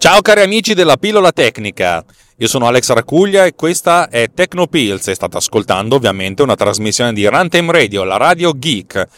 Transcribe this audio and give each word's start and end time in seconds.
Ciao 0.00 0.22
cari 0.22 0.42
amici 0.42 0.74
della 0.74 0.96
pillola 0.96 1.32
tecnica, 1.32 2.04
io 2.36 2.46
sono 2.46 2.68
Alex 2.68 2.92
Racuglia 2.92 3.46
e 3.46 3.56
questa 3.56 4.08
è 4.08 4.30
Tecnopills 4.32 5.08
e 5.08 5.14
state 5.16 5.36
ascoltando 5.36 5.96
ovviamente 5.96 6.40
una 6.40 6.54
trasmissione 6.54 7.12
di 7.12 7.26
Runtime 7.26 7.72
Radio, 7.72 8.04
la 8.04 8.16
radio 8.16 8.52
geek. 8.56 9.08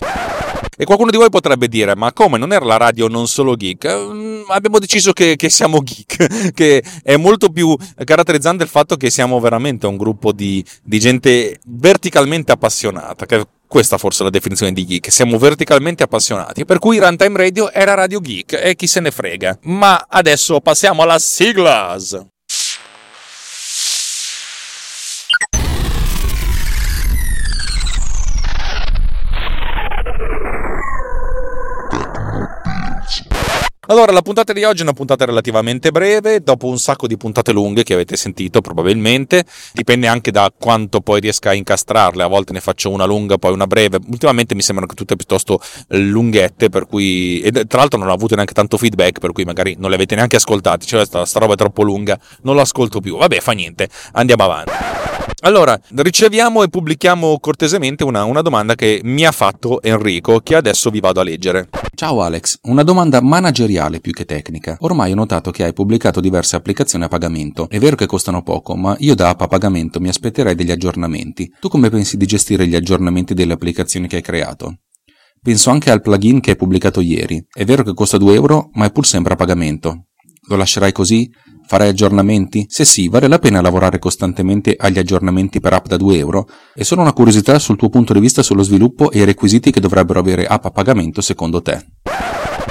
E 0.79 0.85
qualcuno 0.87 1.11
di 1.11 1.19
voi 1.19 1.29
potrebbe 1.29 1.69
dire, 1.69 1.95
ma 1.95 2.15
come 2.15 2.39
non 2.39 2.51
era 2.51 2.65
la 2.65 2.79
radio 2.79 3.09
non 3.09 3.29
solo 3.29 3.57
geek? 3.57 3.95
Mm, 3.95 4.43
abbiamo 4.49 4.79
deciso 4.79 5.13
che, 5.13 5.37
che, 5.37 5.51
siamo 5.51 5.83
geek, 5.83 6.53
che 6.57 6.83
è 7.03 7.17
molto 7.19 7.51
più 7.51 7.77
caratterizzante 8.03 8.63
il 8.63 8.71
fatto 8.71 8.97
che 8.97 9.11
siamo 9.11 9.39
veramente 9.39 9.87
un 9.87 9.99
gruppo 9.99 10.33
di, 10.33 10.65
di 10.83 10.99
gente 10.99 11.61
verticalmente 11.67 12.53
appassionata, 12.53 13.27
che 13.27 13.47
questa 13.71 13.99
forse 13.99 14.23
è 14.23 14.25
la 14.25 14.31
definizione 14.31 14.73
di 14.73 14.85
geek, 14.85 15.13
siamo 15.13 15.39
verticalmente 15.39 16.03
appassionati, 16.03 16.65
per 16.65 16.81
cui 16.81 16.99
Runtime 16.99 17.37
Radio 17.39 17.71
era 17.71 17.95
Radio 17.95 18.19
Geek 18.19 18.59
e 18.61 18.75
chi 18.75 18.89
se 18.89 18.99
ne 18.99 19.13
frega. 19.13 19.61
Ma 19.63 20.07
adesso 20.09 20.59
passiamo 20.61 21.03
alla 21.03 21.21
siglas. 21.21 22.21
Allora, 33.91 34.13
la 34.13 34.23
puntata 34.23 34.53
di 34.53 34.63
oggi 34.63 34.79
è 34.79 34.83
una 34.83 34.93
puntata 34.93 35.25
relativamente 35.25 35.91
breve, 35.91 36.45
dopo 36.45 36.69
un 36.69 36.79
sacco 36.79 37.09
di 37.09 37.17
puntate 37.17 37.51
lunghe 37.51 37.83
che 37.83 37.95
avete 37.95 38.15
sentito 38.15 38.61
probabilmente, 38.61 39.45
dipende 39.73 40.07
anche 40.07 40.31
da 40.31 40.53
quanto 40.57 41.01
poi 41.01 41.19
riesca 41.19 41.51
a 41.51 41.55
incastrarle, 41.55 42.23
a 42.23 42.29
volte 42.29 42.53
ne 42.53 42.61
faccio 42.61 42.91
una 42.91 43.05
lunga, 43.05 43.37
poi 43.37 43.53
una 43.53 43.67
breve, 43.67 43.99
ultimamente 44.07 44.55
mi 44.55 44.63
sembrano 44.63 44.93
tutte 44.95 45.17
piuttosto 45.17 45.61
lunghette, 45.89 46.69
per 46.69 46.87
cui, 46.87 47.41
e 47.41 47.51
tra 47.51 47.81
l'altro 47.81 47.99
non 47.99 48.07
ho 48.07 48.13
avuto 48.13 48.37
neanche 48.37 48.55
tanto 48.55 48.79
feedback, 48.79 49.19
per 49.19 49.33
cui 49.33 49.43
magari 49.43 49.75
non 49.77 49.91
le 49.91 49.97
avete 49.97 50.15
neanche 50.15 50.37
ascoltate, 50.37 50.87
cioè 50.87 51.05
sta, 51.05 51.25
sta 51.25 51.41
roba 51.41 51.55
è 51.55 51.57
troppo 51.57 51.83
lunga, 51.83 52.17
non 52.43 52.55
l'ascolto 52.55 53.01
più, 53.01 53.17
vabbè 53.17 53.41
fa 53.41 53.51
niente, 53.51 53.89
andiamo 54.13 54.45
avanti. 54.45 54.73
Allora, 55.41 55.77
riceviamo 55.97 56.63
e 56.63 56.69
pubblichiamo 56.69 57.41
cortesemente 57.41 58.05
una, 58.05 58.23
una, 58.23 58.43
domanda 58.43 58.77
che 58.77 59.01
mi 59.03 59.27
ha 59.27 59.33
fatto 59.33 59.83
Enrico, 59.83 60.39
che 60.39 60.55
adesso 60.55 60.91
vi 60.91 61.01
vado 61.01 61.19
a 61.19 61.25
leggere. 61.25 61.69
Ciao 62.01 62.23
Alex, 62.23 62.61
una 62.63 62.83
domanda 62.83 63.21
manageriale 63.21 64.01
più 64.01 64.13
che 64.13 64.25
tecnica. 64.25 64.79
Ormai 64.81 65.13
ho 65.13 65.15
notato 65.15 65.51
che 65.51 65.65
hai 65.65 65.75
pubblicato 65.75 66.23
diverse 66.23 66.57
applicazioni 66.57 67.05
a 67.05 67.09
pagamento. 67.09 67.69
È 67.69 67.79
vero 67.79 67.95
che 67.95 68.07
costano 68.07 68.43
poco, 68.43 68.75
ma 68.75 68.97
io 69.01 69.15
da 69.15 69.29
app 69.29 69.43
a 69.43 69.47
pagamento 69.47 70.01
mi 70.01 70.09
aspetterei 70.09 70.55
degli 70.55 70.71
aggiornamenti. 70.71 71.53
Tu 71.61 71.69
come 71.69 71.91
pensi 71.91 72.17
di 72.17 72.25
gestire 72.25 72.67
gli 72.67 72.75
aggiornamenti 72.75 73.35
delle 73.35 73.53
applicazioni 73.53 74.09
che 74.09 74.17
hai 74.17 74.23
creato? 74.23 74.79
Penso 75.43 75.69
anche 75.69 75.91
al 75.91 76.01
plugin 76.01 76.41
che 76.41 76.53
hai 76.53 76.57
pubblicato 76.57 77.03
ieri. 77.03 77.45
È 77.53 77.67
vero 77.67 77.83
che 77.83 77.93
costa 77.93 78.17
2 78.17 78.33
euro, 78.33 78.71
ma 78.73 78.87
è 78.87 78.93
pur 78.93 79.07
sempre 79.07 79.35
a 79.35 79.37
pagamento. 79.37 80.07
Lo 80.49 80.57
lascerai 80.57 80.93
così? 80.93 81.31
Farai 81.71 81.91
aggiornamenti? 81.91 82.67
Se 82.69 82.85
sì, 82.85 83.07
vale 83.07 83.29
la 83.29 83.39
pena 83.39 83.61
lavorare 83.61 84.01
costantemente 84.01 84.75
agli 84.77 84.99
aggiornamenti 84.99 85.61
per 85.61 85.73
app 85.73 85.87
da 85.87 85.97
2 85.97 86.17
euro? 86.17 86.49
E 86.75 86.83
solo 86.83 87.03
una 87.03 87.13
curiosità 87.13 87.61
sul 87.61 87.77
tuo 87.77 87.89
punto 87.89 88.13
di 88.13 88.19
vista 88.19 88.43
sullo 88.43 88.65
sviluppo 88.65 89.13
e 89.13 89.21
i 89.21 89.25
requisiti 89.25 89.71
che 89.71 89.79
dovrebbero 89.79 90.19
avere 90.19 90.47
app 90.47 90.65
a 90.65 90.73
pagamento 90.73 91.21
secondo 91.21 91.63
te. 91.63 91.87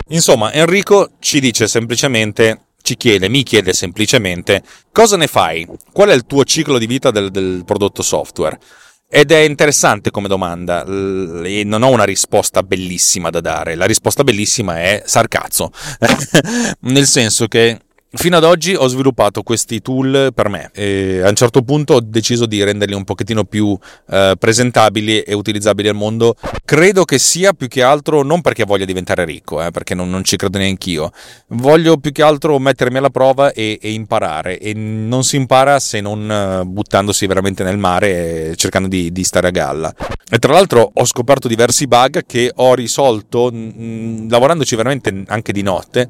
Insomma, 0.10 0.52
Enrico 0.52 1.12
ci 1.20 1.40
dice 1.40 1.70
semplicemente 1.70 2.72
ci 2.82 2.98
chiede, 2.98 3.30
mi 3.30 3.44
chiede 3.44 3.72
semplicemente 3.72 4.64
cosa 4.92 5.16
ne 5.16 5.28
fai? 5.28 5.66
Qual 5.94 6.10
è 6.10 6.14
il 6.14 6.26
tuo 6.26 6.44
ciclo 6.44 6.78
di 6.78 6.86
vita 6.86 7.10
del, 7.10 7.32
del 7.32 7.64
prodotto 7.66 8.02
software? 8.02 8.60
Ed 9.08 9.32
è 9.32 9.38
interessante 9.38 10.12
come 10.12 10.28
domanda 10.28 10.84
e 10.84 11.64
non 11.64 11.84
ho 11.84 11.90
una 11.90 12.04
risposta 12.04 12.64
bellissima 12.64 13.30
da 13.30 13.40
dare. 13.40 13.76
La 13.76 13.86
risposta 13.86 14.26
bellissima 14.26 14.78
è 14.78 15.04
sarcazzo. 15.06 15.72
Nel 16.82 17.08
senso 17.08 17.48
che 17.48 17.80
Fino 18.12 18.38
ad 18.38 18.44
oggi 18.44 18.74
ho 18.74 18.88
sviluppato 18.88 19.44
questi 19.44 19.84
tool 19.84 20.32
per 20.34 20.50
me 20.50 20.72
e 20.74 21.22
a 21.24 21.30
un 21.30 21.36
certo 21.36 21.62
punto 21.62 21.94
ho 21.94 22.00
deciso 22.00 22.48
di 22.48 22.64
renderli 22.64 22.96
un 22.96 23.04
pochettino 23.04 23.44
più 23.44 23.78
eh, 24.10 24.34
presentabili 24.36 25.22
e 25.22 25.36
utilizzabili 25.36 25.90
al 25.90 25.96
mondo. 25.96 26.36
Credo 26.66 27.06
che 27.06 27.20
sia 27.20 27.54
più 27.54 27.68
che 27.68 27.84
altro 27.84 28.24
non 28.24 28.42
perché 28.42 28.64
voglia 28.64 28.86
diventare 28.86 29.26
ricco, 29.26 29.64
eh, 29.64 29.70
perché 29.70 29.94
non, 29.94 30.10
non, 30.10 30.24
ci 30.24 30.38
credo 30.38 30.58
neanche 30.58 30.90
io. 30.90 31.12
Voglio 31.50 31.98
più 31.98 32.12
che 32.12 32.24
altro 32.24 32.58
mettermi 32.58 32.98
alla 32.98 33.12
prova 33.12 33.54
e, 33.54 33.78
e 33.80 33.92
imparare 33.92 34.58
e 34.58 34.74
non 34.74 35.24
si 35.24 35.36
impara 35.36 35.80
se 35.80 36.02
non 36.02 36.32
eh, 36.32 36.66
buttandosi 36.66 37.28
veramente 37.28 37.64
nel 37.64 37.78
mare 37.78 38.50
e 38.50 38.56
cercando 38.56 38.88
di, 38.88 39.12
di, 39.12 39.24
stare 39.24 39.50
a 39.50 39.52
galla. 39.52 39.94
E 40.28 40.40
tra 40.40 40.54
l'altro 40.54 40.90
ho 40.92 41.06
scoperto 41.06 41.48
diversi 41.48 41.86
bug 41.86 42.26
che 42.26 42.52
ho 42.56 42.74
risolto 42.74 43.52
mh, 43.52 44.32
lavorandoci 44.32 44.76
veramente 44.76 45.26
anche 45.28 45.52
di 45.52 45.62
notte 45.62 46.10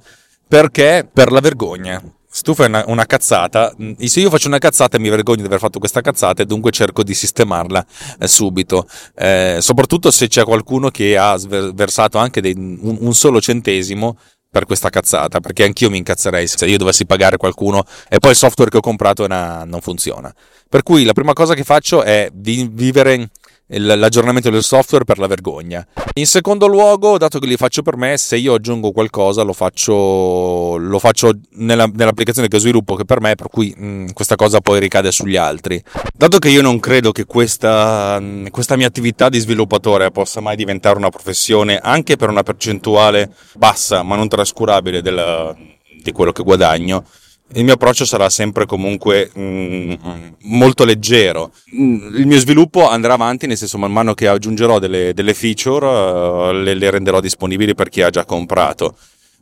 perché 0.49 1.07
per 1.11 1.31
la 1.31 1.39
vergogna. 1.39 2.01
Se 2.31 2.41
tu 2.41 2.53
fai 2.53 2.67
una, 2.67 2.83
una, 2.87 3.05
cazzata, 3.05 3.73
se 3.97 4.19
io 4.19 4.29
faccio 4.29 4.47
una 4.47 4.57
cazzata 4.57 4.99
mi 4.99 5.09
vergogno 5.09 5.41
di 5.41 5.47
aver 5.47 5.59
fatto 5.59 5.79
questa 5.79 6.01
cazzata 6.01 6.41
e 6.43 6.45
dunque 6.45 6.71
cerco 6.71 7.03
di 7.03 7.13
sistemarla 7.13 7.85
eh, 8.19 8.27
subito. 8.27 8.87
Eh, 9.15 9.57
soprattutto 9.61 10.11
se 10.11 10.27
c'è 10.27 10.43
qualcuno 10.43 10.89
che 10.89 11.17
ha 11.17 11.37
versato 11.37 12.17
anche 12.17 12.41
dei, 12.41 12.53
un, 12.55 12.97
un, 12.99 13.13
solo 13.13 13.39
centesimo 13.41 14.17
per 14.49 14.65
questa 14.65 14.89
cazzata, 14.89 15.39
perché 15.39 15.63
anch'io 15.63 15.89
mi 15.89 15.97
incazzerei 15.97 16.47
se 16.47 16.65
io 16.65 16.77
dovessi 16.77 17.05
pagare 17.05 17.37
qualcuno 17.37 17.83
e 18.07 18.17
poi 18.19 18.31
il 18.31 18.37
software 18.37 18.71
che 18.71 18.77
ho 18.77 18.81
comprato 18.81 19.23
una, 19.23 19.63
non 19.65 19.81
funziona. 19.81 20.33
Per 20.67 20.81
cui 20.83 21.03
la 21.03 21.13
prima 21.13 21.33
cosa 21.33 21.53
che 21.53 21.63
faccio 21.63 22.03
è 22.03 22.29
vivere 22.33 23.29
l'aggiornamento 23.77 24.49
del 24.49 24.63
software 24.63 25.03
per 25.03 25.19
la 25.19 25.27
vergogna. 25.27 25.85
In 26.15 26.25
secondo 26.25 26.65
luogo, 26.65 27.17
dato 27.17 27.39
che 27.39 27.45
li 27.45 27.55
faccio 27.55 27.81
per 27.83 27.97
me, 27.97 28.17
se 28.17 28.37
io 28.37 28.55
aggiungo 28.55 28.91
qualcosa 28.91 29.43
lo 29.43 29.53
faccio, 29.53 30.77
lo 30.77 30.99
faccio 30.99 31.31
nella, 31.51 31.85
nell'applicazione 31.85 32.47
che 32.47 32.59
sviluppo 32.59 32.95
che 32.95 33.05
per 33.05 33.21
me, 33.21 33.35
per 33.35 33.49
cui 33.49 33.73
mh, 33.75 33.85
mm, 33.85 34.07
questa 34.13 34.35
cosa 34.35 34.59
poi 34.59 34.79
ricade 34.79 35.11
sugli 35.11 35.35
altri. 35.35 35.81
Dato 36.13 36.39
che 36.39 36.49
io 36.49 36.61
non 36.61 36.79
credo 36.79 37.11
che 37.11 37.25
questa, 37.25 38.17
mm, 38.19 38.47
questa 38.47 38.75
mia 38.75 38.87
attività 38.87 39.29
di 39.29 39.39
sviluppatore 39.39 40.09
possa 40.11 40.41
mai 40.41 40.55
diventare 40.55 40.97
una 40.97 41.09
professione, 41.09 41.77
anche 41.77 42.15
per 42.15 42.29
una 42.29 42.43
percentuale 42.43 43.33
bassa 43.55 44.01
ma 44.03 44.15
non 44.15 44.27
trascurabile 44.27 45.01
del, 45.01 45.55
di 46.01 46.11
quello 46.11 46.31
che 46.31 46.43
guadagno, 46.43 47.05
il 47.53 47.63
mio 47.63 47.73
approccio 47.73 48.05
sarà 48.05 48.29
sempre 48.29 48.65
comunque 48.65 49.31
mm, 49.37 49.93
molto 50.43 50.85
leggero. 50.85 51.51
Mm, 51.75 52.15
il 52.15 52.27
mio 52.27 52.37
sviluppo 52.37 52.87
andrà 52.87 53.13
avanti, 53.13 53.47
nel 53.47 53.57
senso 53.57 53.77
man 53.77 53.91
mano 53.91 54.13
che 54.13 54.27
aggiungerò 54.27 54.77
delle, 54.79 55.13
delle 55.13 55.33
feature 55.33 55.85
uh, 55.85 56.51
le, 56.51 56.75
le, 56.75 56.89
renderò 56.91 57.19
disponibili 57.19 57.73
per 57.73 57.89
chi 57.89 58.01
ha 58.01 58.09
già 58.09 58.25
comprato. 58.25 58.95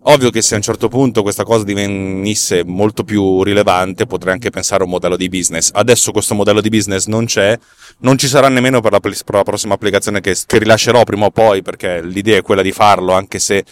Ovvio 0.09 0.29
che 0.29 0.41
se 0.41 0.53
a 0.53 0.57
un 0.57 0.63
certo 0.63 0.88
punto 0.88 1.22
questa 1.22 1.44
cosa 1.44 1.66
divenisse 1.66 2.63
molto 2.63 3.03
più 3.03 3.44
rilevante 3.44 4.06
potrei 4.06 4.34
anche 4.34 4.51
pensare 4.51 4.84
a 4.84 4.85
un 4.85 4.91
modello 4.91 5.18
di 5.18 5.28
business. 5.28 5.72
Adesso 5.74 6.12
questo 6.12 6.34
modello 6.34 6.62
di 6.62 6.69
business 6.69 7.07
non 7.07 7.25
c'è, 7.25 7.57
non 8.00 8.18
ci 8.18 8.28
sarà 8.28 8.47
nemmeno 8.47 8.79
per 8.79 8.94
la, 8.94 9.00
per 9.01 9.13
la 9.25 9.44
prossima 9.44 9.74
applicazione 9.74 10.22
che, 10.22 10.34
che 10.45 10.59
rilascerò 10.59 11.03
prima 11.03 11.25
o 11.25 11.31
poi 11.31 11.62
perché 11.62 12.01
l'idea 12.01 12.38
è 12.38 12.41
quella 12.41 12.62
di 12.62 12.72
farlo 12.72 13.12
anche 13.12 13.39
se 13.39 13.66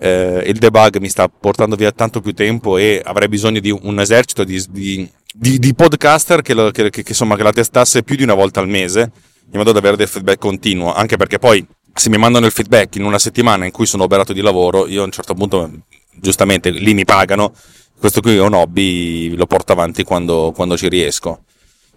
eh, 0.00 0.42
il 0.46 0.58
debug 0.58 0.98
mi 0.98 1.10
sta 1.10 1.28
portando 1.28 1.76
via 1.76 1.92
tanto 1.92 2.20
più 2.20 2.32
tempo 2.32 2.78
e 2.78 3.02
avrei 3.04 3.28
bisogno 3.28 3.60
di 3.60 3.70
un 3.70 4.00
esercito 4.00 4.44
di, 4.44 4.64
di, 4.70 5.08
di, 5.34 5.58
di 5.58 5.74
podcaster 5.74 6.40
che, 6.40 6.54
lo, 6.54 6.70
che, 6.70 6.88
che, 6.88 7.04
insomma, 7.06 7.36
che 7.36 7.42
la 7.42 7.52
testasse 7.52 8.02
più 8.02 8.16
di 8.16 8.22
una 8.22 8.34
volta 8.34 8.60
al 8.60 8.68
mese 8.68 9.12
in 9.52 9.58
modo 9.58 9.72
da 9.72 9.78
avere 9.78 9.96
del 9.96 10.08
feedback 10.08 10.38
continuo, 10.38 10.94
anche 10.94 11.16
perché 11.16 11.38
poi 11.38 11.66
se 11.92 12.08
mi 12.08 12.16
mandano 12.16 12.46
il 12.46 12.52
feedback 12.52 12.96
in 12.96 13.04
una 13.04 13.18
settimana 13.18 13.64
in 13.64 13.72
cui 13.72 13.84
sono 13.84 14.04
operato 14.04 14.32
di 14.32 14.40
lavoro, 14.40 14.86
io 14.86 15.02
a 15.02 15.04
un 15.04 15.10
certo 15.10 15.34
punto, 15.34 15.70
giustamente, 16.14 16.70
lì 16.70 16.94
mi 16.94 17.04
pagano, 17.04 17.52
questo 17.98 18.20
qui 18.20 18.36
è 18.36 18.40
un 18.40 18.54
hobby, 18.54 19.34
lo 19.34 19.46
porto 19.46 19.72
avanti 19.72 20.04
quando, 20.04 20.52
quando 20.54 20.76
ci 20.76 20.88
riesco. 20.88 21.42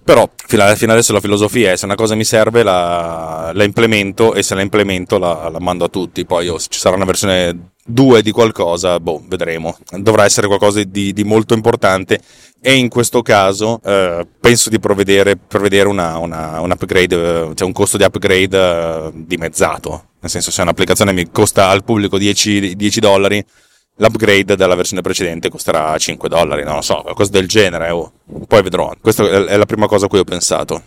Però 0.04 0.30
fino 0.36 0.64
adesso 0.64 1.14
la 1.14 1.22
filosofia 1.22 1.72
è 1.72 1.78
se 1.78 1.86
una 1.86 1.96
cosa 1.96 2.16
mi 2.16 2.26
serve 2.26 2.64
la, 2.64 3.52
la 3.54 3.64
implemento 3.64 4.34
e 4.34 4.44
se 4.44 4.54
la 4.56 4.62
implemento 4.62 5.18
la, 5.18 5.48
la 5.48 5.60
mando 5.60 5.86
a 5.86 5.88
tutti. 5.88 6.26
Poi 6.26 6.50
oh, 6.50 6.60
ci 6.60 6.78
sarà 6.78 6.96
una 6.96 7.06
versione 7.06 7.73
2 7.86 8.22
di 8.22 8.32
qualcosa, 8.32 9.00
boh, 9.00 9.22
vedremo. 9.28 9.78
Dovrà 9.98 10.26
essere 10.26 10.48
qualcosa 10.48 10.82
di, 10.84 11.14
di 11.14 11.24
molto 11.24 11.54
importante 11.54 12.20
e 12.62 12.76
in 12.76 12.88
questo 12.88 13.22
caso 13.22 13.82
eh, 13.84 14.26
penso 14.40 14.70
di 14.70 14.80
provvedere, 14.80 15.36
provvedere 15.36 15.90
una, 15.90 16.18
una, 16.18 16.62
un 16.62 16.72
upgrade, 16.72 17.52
cioè 17.56 17.68
un 17.68 17.74
costo 17.74 17.98
di 17.98 18.04
upgrade 18.04 18.58
eh, 18.58 19.12
dimezzato. 19.14 20.06
Nel 20.20 20.32
senso 20.32 20.52
se 20.52 20.62
un'applicazione 20.62 21.12
mi 21.12 21.30
costa 21.30 21.68
al 21.68 21.84
pubblico 21.84 22.18
10, 22.18 22.76
10 22.76 23.00
dollari, 23.02 23.46
l'upgrade 23.98 24.56
della 24.56 24.76
versione 24.76 25.02
precedente 25.02 25.50
costerà 25.50 25.98
5 25.98 26.30
dollari, 26.30 26.64
non 26.64 26.76
lo 26.76 26.82
so, 26.82 27.02
qualcosa 27.02 27.32
del 27.32 27.48
genere. 27.48 27.90
Oh. 27.90 28.14
Poi 28.48 28.62
vedrò. 28.62 28.94
Questa 29.02 29.28
è 29.46 29.58
la 29.58 29.66
prima 29.66 29.88
cosa 29.88 30.06
a 30.06 30.08
cui 30.08 30.20
ho 30.20 30.24
pensato. 30.24 30.82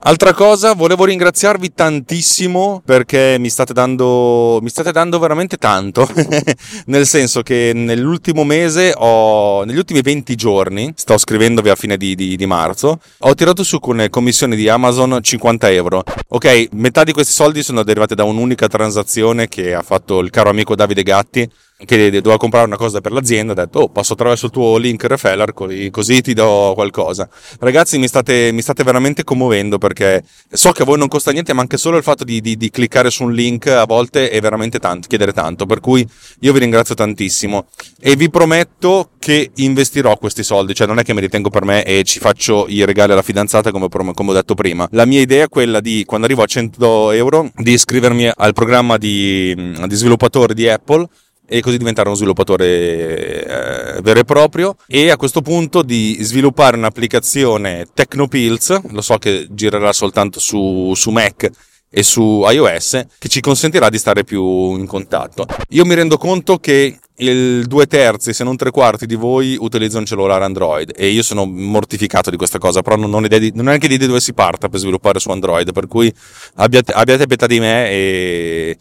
Altra 0.00 0.32
cosa, 0.32 0.74
volevo 0.74 1.04
ringraziarvi 1.06 1.74
tantissimo 1.74 2.80
perché 2.84 3.34
mi 3.40 3.48
state 3.48 3.72
dando, 3.72 4.60
mi 4.62 4.68
state 4.68 4.92
dando 4.92 5.18
veramente 5.18 5.56
tanto, 5.56 6.08
nel 6.86 7.04
senso 7.04 7.42
che 7.42 7.72
nell'ultimo 7.74 8.44
mese 8.44 8.94
ho, 8.96 9.64
negli 9.64 9.76
ultimi 9.76 10.00
20 10.00 10.36
giorni, 10.36 10.92
sto 10.94 11.18
scrivendovi 11.18 11.68
a 11.68 11.74
fine 11.74 11.96
di, 11.96 12.14
di, 12.14 12.36
di 12.36 12.46
marzo, 12.46 13.00
ho 13.18 13.34
tirato 13.34 13.64
su 13.64 13.80
con 13.80 13.96
le 13.96 14.08
commissioni 14.08 14.54
di 14.54 14.68
Amazon 14.68 15.18
50 15.20 15.68
euro. 15.72 16.04
Ok, 16.28 16.68
metà 16.74 17.02
di 17.02 17.12
questi 17.12 17.32
soldi 17.32 17.64
sono 17.64 17.82
derivati 17.82 18.14
da 18.14 18.22
un'unica 18.22 18.68
transazione 18.68 19.48
che 19.48 19.74
ha 19.74 19.82
fatto 19.82 20.20
il 20.20 20.30
caro 20.30 20.50
amico 20.50 20.76
Davide 20.76 21.02
Gatti 21.02 21.50
che 21.84 22.10
doveva 22.10 22.38
comprare 22.38 22.66
una 22.66 22.76
cosa 22.76 23.00
per 23.00 23.12
l'azienda, 23.12 23.52
ha 23.52 23.54
detto, 23.54 23.80
oh, 23.80 23.88
passo 23.88 24.14
attraverso 24.14 24.46
il 24.46 24.52
tuo 24.52 24.76
link 24.78 25.04
referral, 25.04 25.52
così 25.90 26.20
ti 26.20 26.34
do 26.34 26.72
qualcosa. 26.74 27.28
Ragazzi, 27.60 27.98
mi 27.98 28.08
state, 28.08 28.50
mi 28.52 28.62
state 28.62 28.82
veramente 28.82 29.22
commuovendo 29.22 29.78
perché 29.78 30.24
so 30.50 30.72
che 30.72 30.82
a 30.82 30.84
voi 30.84 30.98
non 30.98 31.06
costa 31.06 31.30
niente, 31.30 31.52
ma 31.52 31.60
anche 31.60 31.76
solo 31.76 31.96
il 31.96 32.02
fatto 32.02 32.24
di, 32.24 32.40
di, 32.40 32.56
di 32.56 32.70
cliccare 32.70 33.10
su 33.10 33.22
un 33.22 33.32
link 33.32 33.68
a 33.68 33.84
volte 33.84 34.28
è 34.30 34.40
veramente 34.40 34.80
tanto, 34.80 35.06
chiedere 35.06 35.32
tanto, 35.32 35.66
per 35.66 35.78
cui 35.78 36.04
io 36.40 36.52
vi 36.52 36.58
ringrazio 36.58 36.96
tantissimo 36.96 37.66
e 38.00 38.16
vi 38.16 38.28
prometto 38.28 39.10
che 39.20 39.52
investirò 39.54 40.16
questi 40.16 40.42
soldi, 40.42 40.74
cioè 40.74 40.88
non 40.88 40.98
è 40.98 41.04
che 41.04 41.12
me 41.12 41.20
li 41.20 41.28
tengo 41.28 41.48
per 41.48 41.64
me 41.64 41.84
e 41.84 42.02
ci 42.02 42.18
faccio 42.18 42.66
i 42.68 42.84
regali 42.84 43.12
alla 43.12 43.22
fidanzata 43.22 43.70
come, 43.70 43.88
come 43.88 44.30
ho 44.30 44.34
detto 44.34 44.54
prima. 44.54 44.88
La 44.92 45.04
mia 45.04 45.20
idea 45.20 45.44
è 45.44 45.48
quella 45.48 45.78
di, 45.78 46.02
quando 46.04 46.26
arrivo 46.26 46.42
a 46.42 46.46
100 46.46 47.12
euro, 47.12 47.52
di 47.54 47.72
iscrivermi 47.72 48.32
al 48.34 48.52
programma 48.52 48.96
di, 48.96 49.54
di 49.54 49.94
sviluppatore 49.94 50.54
di 50.54 50.68
Apple 50.68 51.06
e 51.48 51.60
così 51.62 51.78
diventare 51.78 52.08
uno 52.08 52.16
sviluppatore 52.16 53.96
eh, 53.96 54.02
vero 54.02 54.20
e 54.20 54.24
proprio 54.24 54.76
e 54.86 55.10
a 55.10 55.16
questo 55.16 55.40
punto 55.40 55.82
di 55.82 56.18
sviluppare 56.20 56.76
un'applicazione 56.76 57.86
TechnoPills, 57.94 58.90
lo 58.90 59.00
so 59.00 59.16
che 59.16 59.46
girerà 59.50 59.92
soltanto 59.94 60.40
su, 60.40 60.92
su 60.94 61.10
Mac 61.10 61.50
e 61.90 62.02
su 62.02 62.44
iOS 62.46 63.06
che 63.18 63.28
ci 63.28 63.40
consentirà 63.40 63.88
di 63.88 63.96
stare 63.96 64.24
più 64.24 64.76
in 64.76 64.86
contatto. 64.86 65.46
Io 65.70 65.86
mi 65.86 65.94
rendo 65.94 66.18
conto 66.18 66.58
che 66.58 66.98
il 67.20 67.66
due 67.66 67.86
terzi, 67.86 68.32
se 68.32 68.44
non 68.44 68.56
tre 68.56 68.70
quarti 68.70 69.06
di 69.06 69.14
voi 69.14 69.56
utilizzano 69.58 70.00
un 70.00 70.06
cellulare 70.06 70.44
Android 70.44 70.92
e 70.94 71.08
io 71.08 71.22
sono 71.22 71.46
mortificato 71.46 72.30
di 72.30 72.36
questa 72.36 72.58
cosa, 72.58 72.82
però 72.82 72.96
non 72.96 73.12
ho, 73.12 73.24
idea 73.24 73.38
di, 73.38 73.50
non 73.54 73.66
ho 73.66 73.68
neanche 73.68 73.86
idea 73.86 73.98
di 73.98 74.06
dove 74.06 74.20
si 74.20 74.34
parta 74.34 74.68
per 74.68 74.78
sviluppare 74.80 75.18
su 75.18 75.30
Android, 75.30 75.72
per 75.72 75.86
cui 75.86 76.12
abbiate, 76.56 76.92
abbiate 76.92 77.26
pietà 77.26 77.46
di 77.46 77.58
me 77.58 77.90
e 77.90 78.78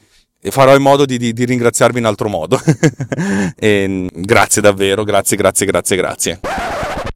e 0.48 0.52
farò 0.52 0.74
in 0.76 0.82
modo 0.82 1.06
di, 1.06 1.18
di, 1.18 1.34
di 1.34 1.46
ringraziarvi 1.46 2.00
in 2.00 2.06
altro 2.06 2.30
modo. 2.30 2.60
e, 3.60 4.10
grazie 4.14 4.62
davvero, 4.62 5.04
grazie, 5.04 5.36
grazie, 5.36 5.66
grazie, 5.66 5.96
grazie. 5.98 6.40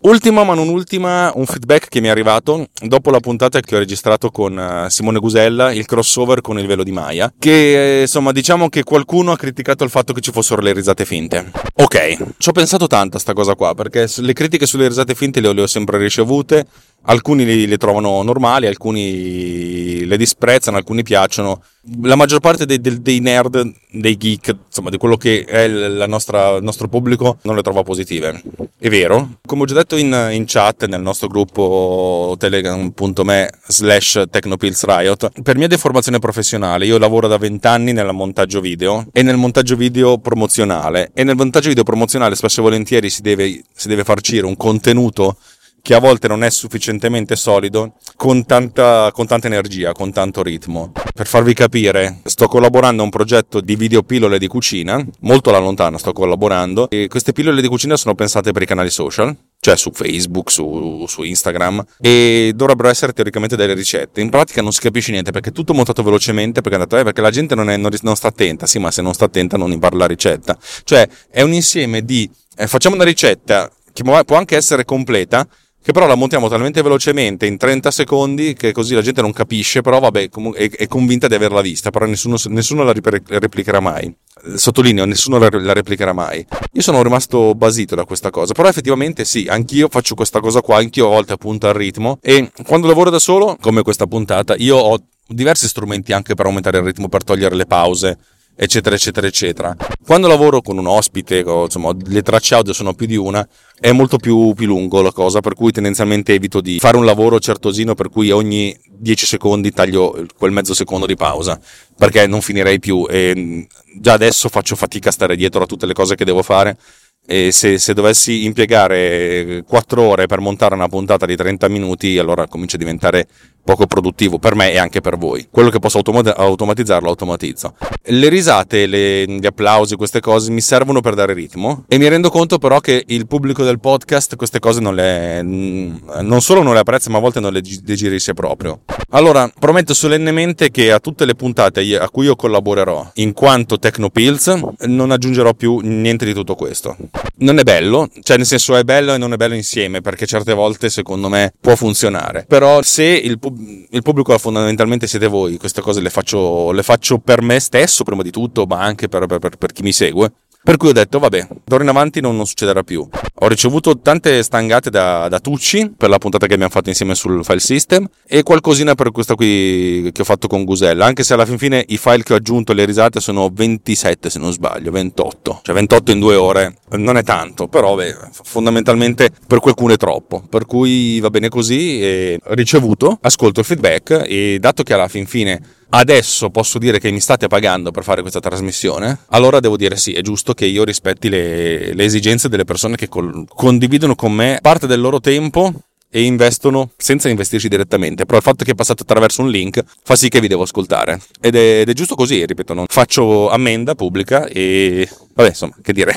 Ultima 0.01 0.44
ma 0.44 0.56
non 0.56 0.68
ultima, 0.68 1.31
un 1.36 1.45
feedback 1.45 1.88
che 1.88 2.01
mi 2.01 2.07
è 2.07 2.10
arrivato 2.10 2.68
dopo 2.81 3.12
la 3.12 3.19
puntata 3.19 3.60
che 3.60 3.75
ho 3.75 3.80
registrato 3.80 4.31
con 4.31 4.57
eh, 4.57 4.89
Simone 4.89 5.19
Gusella, 5.19 5.72
il 5.72 5.86
crossover 5.86 6.42
con 6.42 6.57
il 6.57 6.66
velo 6.66 6.83
di 6.83 6.92
Maya, 6.92 7.31
che 7.38 8.00
eh, 8.00 8.01
insomma 8.01 8.31
diciamo 8.31 8.68
che 8.68 8.83
qualcuno 8.83 9.31
ha 9.31 9.38
criticato 9.38 9.83
il 9.83 9.92
fatto 9.92 10.12
che 10.12 10.22
ci 10.22 10.31
fossero 10.31 10.62
le 10.62 10.74
risate 10.74 11.06
finte. 11.06 11.51
Ok, 11.75 12.18
ci 12.38 12.50
ho 12.50 12.51
pensato 12.51 12.88
tanto 12.88 13.18
a 13.18 13.19
sta 13.19 13.33
cosa 13.33 13.54
qua, 13.54 13.75
perché 13.75 14.10
le 14.18 14.33
critiche 14.33 14.66
sulle 14.66 14.88
risate 14.88 15.13
finte 15.13 15.39
le 15.39 15.50
ho, 15.50 15.54
le 15.54 15.62
ho 15.62 15.68
sempre 15.68 16.00
ricevute, 16.00 16.66
alcuni 17.03 17.45
le, 17.45 17.65
le 17.65 17.77
trovano 17.77 18.21
normali, 18.21 18.68
alcuni 18.68 20.06
le 20.06 20.18
disprezzano, 20.18 20.77
alcuni 20.77 21.03
piacciono 21.03 21.62
la 22.03 22.15
maggior 22.15 22.39
parte 22.39 22.65
dei, 22.65 22.80
dei, 22.80 23.01
dei, 23.01 23.19
nerd, 23.19 23.74
dei 23.89 24.15
geek, 24.15 24.56
insomma, 24.68 24.89
di 24.92 24.98
quello 24.98 25.18
che 25.18 25.44
è 25.45 25.62
il 25.62 26.06
nostro 26.07 26.88
pubblico, 26.88 27.39
non 27.44 27.56
le 27.56 27.63
trova 27.63 27.81
positive. 27.81 28.42
È 28.77 28.88
vero. 28.89 29.38
Come 29.45 29.63
ho 29.63 29.65
già 29.65 29.74
detto 29.74 29.95
in, 29.95 30.30
in 30.31 30.44
chat 30.45 30.86
nel 30.86 31.01
nostro 31.01 31.27
gruppo 31.27 32.36
telegram.me 32.38 33.50
slash 33.68 34.24
technopillsriot, 34.30 35.42
per 35.42 35.57
mia 35.57 35.68
deformazione 35.68 36.19
professionale, 36.19 36.86
io 36.86 37.00
lavoro 37.00 37.27
da 37.27 37.38
20 37.38 37.68
anni 37.68 37.94
nel 37.94 38.13
montaggio 38.13 38.62
video 38.62 39.07
e 39.12 39.24
nel 39.24 39.38
montaggio 39.38 39.75
video 39.75 40.19
promozionale. 40.19 41.12
E 41.13 41.24
nel 41.24 41.36
montaggio 41.36 41.69
video 41.69 41.83
promozionale 41.83 42.36
spesso 42.36 42.59
e 42.59 42.63
volentieri 42.63 43.09
si 43.09 43.21
deve, 43.21 43.63
si 43.74 43.88
deve 43.88 44.04
farcire 44.04 44.45
un 44.45 44.56
contenuto 44.56 45.38
che 45.81 45.94
a 45.94 46.00
volte 46.00 46.28
non 46.28 46.44
è 46.44 46.50
sufficientemente 46.50 47.36
solido, 47.36 47.95
con 48.16 48.45
tanta, 48.45 49.12
con 49.13 49.25
tanta, 49.25 49.48
energia, 49.48 49.92
con 49.94 50.12
tanto 50.12 50.44
ritmo. 50.44 50.92
Per 51.13 51.28
farvi 51.28 51.54
capire, 51.54 52.19
sto 52.25 52.48
collaborando 52.48 53.01
a 53.01 53.06
un 53.06 53.12
progetto 53.12 53.62
di 53.62 53.75
video 53.75 54.04
pillole 54.04 54.38
di 54.38 54.48
cucina, 54.48 55.04
molto 55.22 55.50
alla 55.50 55.60
lontana 55.60 55.98
sto 55.98 56.13
collaborando, 56.13 56.89
e 56.89 57.07
queste 57.07 57.33
pillole 57.33 57.62
di 57.62 57.68
cucina 57.68 57.98
sono 57.98 58.16
pensate 58.16 58.51
per 58.51 58.62
i 58.62 58.66
canali 58.66 58.89
social, 58.89 59.36
cioè 59.60 59.75
su 59.75 59.92
Facebook, 59.92 60.51
su, 60.51 61.06
su, 61.07 61.24
Instagram, 61.24 61.83
e 62.00 62.54
dovrebbero 62.56 62.89
essere 62.89 63.13
teoricamente 63.13 63.56
delle 63.56 63.74
ricette. 63.74 64.22
In 64.22 64.30
pratica 64.30 64.62
non 64.62 64.72
si 64.72 64.80
capisce 64.81 65.12
niente 65.12 65.31
perché 65.31 65.50
è 65.50 65.54
tutto 65.54 65.74
montato 65.74 66.04
velocemente, 66.04 66.62
perché, 66.62 66.78
detto, 66.78 66.98
eh, 66.98 67.04
perché 67.04 67.22
la 67.22 67.31
gente 67.31 67.56
non, 67.56 67.69
è, 67.69 67.78
non, 67.78 67.92
non, 68.01 68.16
sta 68.16 68.28
attenta, 68.28 68.66
sì, 68.66 68.80
ma 68.80 68.92
se 68.92 69.01
non 69.01 69.13
sta 69.13 69.25
attenta 69.25 69.57
non 69.57 69.72
impara 69.72 69.95
la 69.95 70.07
ricetta. 70.07 70.57
Cioè 70.83 71.07
è 71.30 71.42
un 71.42 71.54
insieme 71.54 72.04
di 72.04 72.30
eh, 72.56 72.68
facciamo 72.68 72.95
una 72.95 73.04
ricetta 73.04 73.72
che 73.94 74.04
può 74.04 74.38
anche 74.38 74.56
essere 74.56 74.86
completa, 74.86 75.48
che 75.83 75.92
però 75.92 76.06
la 76.06 76.16
montiamo 76.16 76.48
talmente 76.48 76.81
velocemente 76.81 77.48
in 77.48 77.57
30 77.57 77.89
secondi 77.89 78.54
che 78.54 78.72
così 78.72 78.94
la 78.94 79.01
gente 79.01 79.22
non 79.22 79.33
capisce, 79.33 79.81
però 79.81 80.00
vabbè, 80.00 80.30
è, 80.54 80.88
convinta 80.88 81.28
di 81.28 81.33
averla 81.33 81.62
vista, 81.62 81.89
però 81.89 82.06
nessuno, 82.06 82.38
nessuno 82.48 82.83
la 82.83 82.94
replicherà 82.94 83.80
mai. 83.80 84.13
Sottolineo, 84.56 85.06
nessuno 85.06 85.38
la, 85.38 85.74
replicherà 85.74 86.13
mai. 86.13 86.45
Io 86.74 86.81
sono 86.81 87.01
rimasto 87.01 87.56
basito 87.56 87.95
da 87.95 88.06
questa 88.06 88.30
cosa, 88.30 88.54
però 88.54 88.68
effettivamente 88.68 89.25
sì, 89.25 89.48
anch'io 89.50 89.88
faccio 89.89 90.13
questa 90.13 90.39
cosa 90.39 90.62
qua, 90.62 90.78
anch'io 90.78 91.07
a 91.07 91.10
volte 91.10 91.33
appunto 91.33 91.68
al 91.68 91.74
ritmo 91.74 92.19
e 92.22 92.51
quando 92.66 92.88
lavoro 92.88 93.10
da 93.10 93.19
solo, 93.19 93.57
come 93.60 93.81
questa 93.81 94.06
puntata, 94.06 94.56
io 94.57 94.78
ho 94.78 95.04
diversi 95.28 95.68
strumenti 95.68 96.13
anche 96.13 96.36
per 96.36 96.45
aumentare 96.45 96.78
il 96.78 96.83
ritmo, 96.83 97.10
per 97.10 97.24
togliere 97.24 97.56
le 97.56 97.66
pause 97.66 98.18
eccetera, 98.56 98.95
eccetera, 98.95 99.27
eccetera. 99.27 99.75
Quando 100.06 100.27
lavoro 100.27 100.62
con 100.62 100.77
un 100.77 100.88
ospite, 100.88 101.39
insomma, 101.39 101.95
le 102.06 102.21
tracce 102.21 102.56
audio 102.56 102.74
sono 102.74 102.94
più 102.94 103.07
di 103.07 103.15
una, 103.15 103.48
è 103.80 103.92
molto 103.92 104.18
più, 104.18 104.53
più 104.53 104.68
lungo 104.68 105.01
la 105.01 105.12
cosa, 105.12 105.39
per 105.39 105.53
cui 105.53 105.71
tendenzialmente 105.71 106.33
evito 106.33 106.62
di 106.62 106.80
fare 106.80 106.98
un 106.98 107.06
lavoro 107.06 107.39
certosino 107.39 107.95
per 107.95 108.09
cui 108.09 108.31
ogni 108.31 108.77
10 108.89 109.25
secondi 109.25 109.71
taglio 109.71 110.25
quel 110.38 110.51
mezzo 110.51 110.74
secondo 110.74 111.06
di 111.06 111.15
pausa, 111.15 111.59
perché 111.98 112.27
non 112.27 112.42
finirei 112.42 112.80
più 112.80 113.06
e 113.09 113.68
già 114.00 114.13
adesso 114.13 114.50
faccio 114.50 114.75
fatica 114.75 115.09
a 115.09 115.13
stare 115.13 115.36
dietro 115.36 115.63
a 115.63 115.65
tutte 115.65 115.86
le 115.86 115.94
cose 115.94 116.15
che 116.15 116.25
devo 116.25 116.44
fare 116.44 116.77
e 117.25 117.51
se, 117.51 117.77
se, 117.77 117.94
dovessi 117.94 118.45
impiegare 118.45 119.63
4 119.68 120.01
ore 120.01 120.25
per 120.25 120.40
montare 120.40 120.73
una 120.73 120.90
puntata 120.90 121.26
di 121.26 121.35
30 121.35 121.68
minuti, 121.69 122.18
allora 122.18 122.47
comincia 122.47 122.76
a 122.76 122.80
diventare 122.80 123.28
poco 123.63 123.85
produttivo 123.85 124.39
per 124.39 124.56
me 124.56 124.71
e 124.71 124.77
anche 124.77 125.01
per 125.01 125.18
voi. 125.18 125.47
Quello 125.49 125.69
che 125.69 125.80
posso 125.80 125.97
automat- 125.97 126.37
automatizzare 126.37 127.01
lo 127.01 127.09
automatizzo. 127.09 127.75
Le 128.03 128.30
risate, 128.30 128.85
le, 128.85 129.25
gli 129.25 129.45
applausi, 129.45 129.95
queste 129.95 130.19
cose 130.19 130.51
mi 130.51 130.61
servono 130.61 131.01
per 131.01 131.13
dare 131.13 131.33
ritmo 131.33 131.83
e 131.87 131.97
mi 131.97 132.07
rendo 132.07 132.30
conto 132.30 132.57
però 132.57 132.80
che 132.80 133.03
il 133.07 133.27
pubblico 133.27 133.63
del 133.63 133.80
podcast 133.80 134.35
queste 134.35 134.59
cose 134.59 134.80
non 134.80 134.95
le 134.95 135.41
non 135.41 136.41
solo 136.41 136.61
non 136.63 136.73
le 136.73 136.80
apprezza, 136.80 137.09
ma 137.09 137.18
a 137.18 137.21
volte 137.21 137.39
non 137.39 137.53
le 137.53 137.61
digerisce 137.61 138.33
proprio. 138.33 138.81
Allora, 139.11 139.51
prometto 139.59 139.94
solennemente 139.94 140.71
che 140.71 140.91
a 140.91 140.99
tutte 140.99 141.25
le 141.25 141.35
puntate 141.35 141.97
a 141.97 142.09
cui 142.09 142.25
io 142.25 142.35
collaborerò 142.35 143.11
in 143.15 143.33
quanto 143.33 143.77
Tecnopills 143.77 144.59
non 144.87 145.11
aggiungerò 145.11 145.53
più 145.53 145.80
niente 145.80 146.25
di 146.25 146.33
tutto 146.33 146.56
questo. 146.56 146.95
Non 147.37 147.59
è 147.59 147.63
bello, 147.63 148.09
cioè 148.21 148.37
nel 148.37 148.45
senso 148.45 148.75
è 148.75 148.83
bello 148.83 149.13
e 149.13 149.18
non 149.18 149.33
è 149.33 149.37
bello 149.37 149.56
insieme, 149.56 150.01
perché 150.01 150.25
certe 150.25 150.53
volte 150.53 150.89
secondo 150.89 151.30
me 151.30 151.53
può 151.59 151.75
funzionare. 151.75 152.45
Però 152.47 152.81
se 152.81 153.03
il 153.03 153.39
pubblico 153.39 153.51
il 153.90 154.02
pubblico 154.02 154.38
fondamentalmente 154.38 155.08
siete 155.08 155.28
voi, 155.28 155.58
queste 155.58 155.81
cose 155.81 156.02
le 156.02 156.10
faccio, 156.10 156.72
le 156.72 156.84
faccio 156.84 157.20
per 157.20 157.42
me 157.42 157.60
stesso 157.60 158.04
prima 158.04 158.24
di 158.24 158.31
tutto, 158.31 158.66
ma 158.66 158.81
anche 158.81 159.08
per, 159.08 159.26
per, 159.26 159.58
per 159.58 159.72
chi 159.72 159.81
mi 159.81 159.92
segue. 159.92 160.31
Per 160.63 160.77
cui 160.77 160.89
ho 160.89 160.94
detto, 160.94 161.18
vabbè, 161.18 161.47
d'ora 161.65 161.81
in 161.81 161.89
avanti 161.89 162.21
non, 162.21 162.35
non, 162.35 162.45
succederà 162.45 162.83
più. 162.83 163.07
Ho 163.39 163.47
ricevuto 163.47 163.97
tante 163.99 164.44
stangate 164.44 164.91
da, 164.91 165.27
da, 165.27 165.39
Tucci 165.39 165.91
per 165.97 166.07
la 166.07 166.19
puntata 166.19 166.45
che 166.45 166.53
abbiamo 166.53 166.71
fatto 166.71 166.89
insieme 166.89 167.15
sul 167.15 167.44
file 167.44 167.59
system 167.59 168.07
e 168.27 168.44
qualcosina 168.44 168.94
per 168.94 169.11
questa 169.11 169.33
qui 169.33 170.11
che 170.13 170.21
ho 170.21 170.23
fatto 170.23 170.47
con 170.47 170.63
Gusella, 170.63 171.03
anche 171.03 171.23
se 171.23 171.33
alla 171.33 171.47
fin 171.47 171.57
fine 171.57 171.83
i 171.87 171.97
file 171.97 172.21
che 172.21 172.33
ho 172.33 172.35
aggiunto 172.35 172.73
alle 172.73 172.85
risate 172.85 173.19
sono 173.19 173.49
27 173.51 174.30
se 174.30 174.37
non 174.37 174.51
sbaglio, 174.51 174.91
28. 174.91 175.61
Cioè 175.63 175.73
28 175.73 176.11
in 176.11 176.19
due 176.19 176.35
ore 176.35 176.75
non 176.89 177.18
è 177.18 177.23
tanto, 177.23 177.68
però 177.68 177.95
beh, 177.95 178.15
fondamentalmente 178.44 179.31
per 179.47 179.59
qualcuno 179.61 179.94
è 179.94 179.97
troppo. 179.97 180.44
Per 180.47 180.68
cui 180.68 181.19
va 181.19 181.31
bene 181.31 181.49
così, 181.49 182.03
e 182.03 182.39
ricevuto, 182.49 183.18
ascolto 183.21 183.61
il 183.61 183.65
feedback 183.65 184.25
e 184.27 184.57
dato 184.59 184.83
che 184.83 184.94
alla 184.94 185.07
fin 185.07 185.25
fine 185.25 185.80
adesso 185.92 186.50
posso 186.50 186.78
dire 186.78 187.00
che 187.00 187.12
mi 187.12 187.19
state 187.19 187.48
pagando 187.48 187.92
per 187.92 188.04
fare 188.04 188.21
questa 188.21 188.40
trasmissione, 188.40 189.19
allora 189.30 189.60
devo 189.60 189.78
dire 189.78 189.95
sì, 189.95 190.14
è 190.14 190.21
giusto 190.21 190.54
che 190.54 190.66
io 190.66 190.83
rispetti 190.83 191.30
le, 191.30 191.94
le 191.94 192.04
esigenze 192.04 192.50
delle 192.50 192.66
persone 192.66 192.95
che 192.95 193.07
col- 193.07 193.45
condividono 193.48 194.16
con 194.16 194.33
me 194.33 194.60
parte 194.62 194.88
del 194.88 195.00
loro 195.00 195.19
tempo 195.19 195.74
e 196.13 196.23
investono 196.23 196.91
senza 196.97 197.30
investirci 197.30 197.69
direttamente, 197.69 198.25
però 198.25 198.37
il 198.37 198.44
fatto 198.44 198.65
che 198.65 198.71
è 198.71 198.75
passato 198.75 199.03
attraverso 199.03 199.41
un 199.41 199.49
link 199.49 199.81
fa 200.03 200.15
sì 200.15 200.27
che 200.27 200.41
vi 200.41 200.49
devo 200.49 200.63
ascoltare. 200.63 201.21
Ed 201.39 201.56
è, 201.56 201.80
ed 201.80 201.89
è 201.89 201.94
giusto 201.94 202.15
così, 202.15 202.45
ripeto, 202.45 202.73
non 202.73 202.85
faccio 202.87 203.49
ammenda 203.49 203.95
pubblica 203.95 204.45
e 204.45 205.07
vabbè 205.33 205.49
insomma 205.49 205.75
che 205.81 205.94
dire, 205.94 206.13